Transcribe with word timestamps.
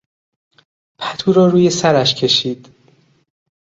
پتو 0.97 1.33
را 1.33 1.47
روی 1.47 1.69
سرش 1.69 2.15
کشید. 2.15 2.67